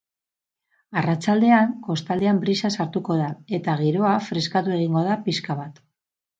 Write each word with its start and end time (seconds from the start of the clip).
Arratsaldean 1.01 1.75
kostaldean 1.89 2.41
brisa 2.47 2.73
sartuko 2.79 3.19
da 3.21 3.29
eta 3.61 3.79
giroa 3.85 4.17
freskatu 4.33 4.77
egingo 4.81 5.09
da 5.13 5.23
pixka 5.29 5.63
bat. 5.65 5.83